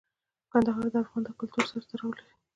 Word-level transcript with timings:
کندهار 0.51 0.85
د 0.93 0.95
افغان 1.03 1.23
کلتور 1.39 1.65
سره 1.71 1.85
تړاو 1.89 2.11
لري. 2.17 2.33